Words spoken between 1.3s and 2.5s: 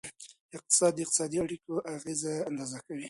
پریکړو اغیزه